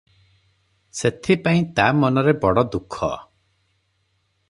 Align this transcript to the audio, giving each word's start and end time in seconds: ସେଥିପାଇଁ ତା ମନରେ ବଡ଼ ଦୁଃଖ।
ସେଥିପାଇଁ 0.99 1.61
ତା 1.81 1.91
ମନରେ 1.99 2.35
ବଡ଼ 2.47 2.67
ଦୁଃଖ। 2.77 3.15